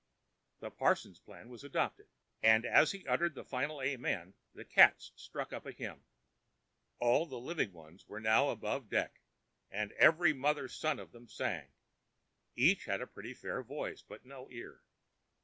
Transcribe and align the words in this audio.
The 0.61 0.71
parson's 0.71 1.19
plan 1.19 1.47
was 1.49 1.63
adopted, 1.63 2.07
and 2.41 2.65
as 2.65 2.91
he 2.91 3.05
uttered 3.05 3.35
the 3.35 3.43
final 3.43 3.83
"amen," 3.83 4.33
the 4.55 4.65
cats 4.65 5.11
struck 5.15 5.53
up 5.53 5.67
a 5.67 5.71
hymn. 5.71 6.03
All 6.97 7.27
the 7.27 7.37
living 7.37 7.71
ones 7.71 8.07
were 8.07 8.19
now 8.19 8.49
above 8.49 8.89
deck, 8.89 9.21
and 9.69 9.91
every 9.91 10.33
mother's 10.33 10.73
son 10.73 10.97
of 10.97 11.11
them 11.11 11.27
sang. 11.27 11.67
Each 12.55 12.85
had 12.85 12.99
a 12.99 13.05
pretty 13.05 13.35
fair 13.35 13.61
voice, 13.61 14.01
but 14.01 14.25
no 14.25 14.49
ear. 14.49 14.81